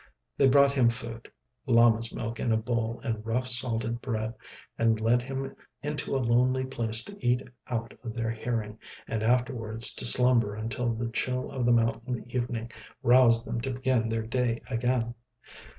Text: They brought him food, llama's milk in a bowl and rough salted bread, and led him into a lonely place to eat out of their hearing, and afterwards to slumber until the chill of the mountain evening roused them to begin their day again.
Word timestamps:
They 0.35 0.47
brought 0.47 0.71
him 0.71 0.87
food, 0.87 1.31
llama's 1.67 2.11
milk 2.11 2.39
in 2.39 2.51
a 2.51 2.57
bowl 2.57 2.99
and 3.03 3.23
rough 3.23 3.45
salted 3.45 4.01
bread, 4.01 4.33
and 4.75 4.99
led 4.99 5.21
him 5.21 5.55
into 5.83 6.15
a 6.15 6.17
lonely 6.17 6.65
place 6.65 7.03
to 7.03 7.23
eat 7.23 7.43
out 7.67 7.93
of 8.03 8.15
their 8.15 8.31
hearing, 8.31 8.79
and 9.07 9.21
afterwards 9.21 9.93
to 9.93 10.05
slumber 10.07 10.55
until 10.55 10.91
the 10.95 11.11
chill 11.11 11.51
of 11.51 11.67
the 11.67 11.71
mountain 11.71 12.25
evening 12.31 12.71
roused 13.03 13.45
them 13.45 13.61
to 13.61 13.73
begin 13.73 14.09
their 14.09 14.25
day 14.25 14.63
again. 14.71 15.13